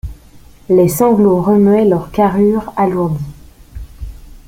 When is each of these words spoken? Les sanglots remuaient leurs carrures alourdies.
Les 0.67 0.87
sanglots 0.87 1.43
remuaient 1.43 1.85
leurs 1.85 2.09
carrures 2.09 2.73
alourdies. 2.75 3.23